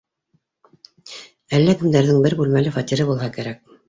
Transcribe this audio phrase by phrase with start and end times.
[1.57, 3.61] Әллә кемдәрҙең бер бүлмәле фатиры булһа кәрәк